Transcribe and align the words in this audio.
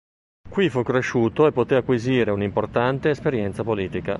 Qui 0.49 0.67
fu 0.71 0.81
cresciuto 0.81 1.45
e 1.45 1.51
poté 1.51 1.75
acquisire 1.75 2.31
un'importante 2.31 3.11
esperienza 3.11 3.63
politica. 3.63 4.09